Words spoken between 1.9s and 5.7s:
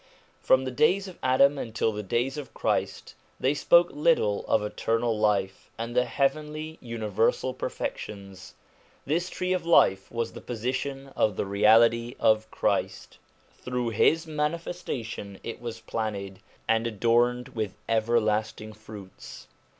the days of Christ, they spoke little of eternal life